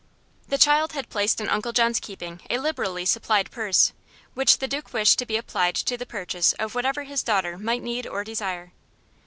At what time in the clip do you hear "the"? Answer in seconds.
0.47-0.57, 4.57-4.67, 5.95-6.07